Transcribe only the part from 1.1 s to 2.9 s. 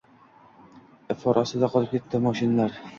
ifor ostida qolib ketdi moshinlar